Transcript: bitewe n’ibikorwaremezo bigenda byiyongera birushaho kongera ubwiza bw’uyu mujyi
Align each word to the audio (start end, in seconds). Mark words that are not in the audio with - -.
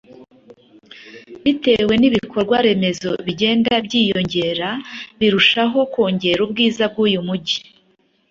bitewe 1.43 1.93
n’ibikorwaremezo 1.97 3.11
bigenda 3.25 3.71
byiyongera 3.85 4.69
birushaho 5.19 5.79
kongera 5.93 6.39
ubwiza 6.45 6.83
bw’uyu 6.91 7.19
mujyi 7.27 7.59